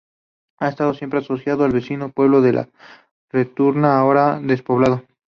Ha 0.57 0.69
estado 0.69 0.95
siempre 0.95 1.19
asociado 1.19 1.63
al 1.63 1.73
vecino 1.73 2.09
pueblo 2.11 2.41
de 2.41 2.53
La 2.53 2.69
Retuerta, 3.31 3.99
ahora 3.99 4.39
despoblado. 4.41 5.03